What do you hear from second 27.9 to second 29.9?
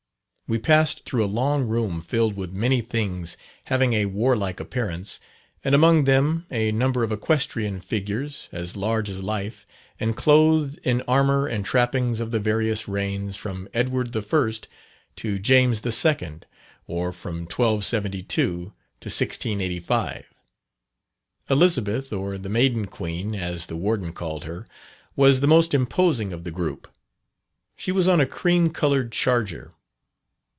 was on a cream coloured charger.